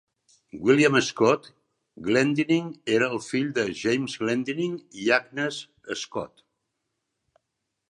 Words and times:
William 0.67 0.95
Scott 1.07 1.49
Glendinning 2.07 2.71
era 2.95 3.11
el 3.17 3.21
fill 3.27 3.53
de 3.59 3.67
James 3.83 4.17
Glendinning 4.23 4.81
i 5.05 5.13
Agnes 5.21 5.63
Scott. 6.05 6.45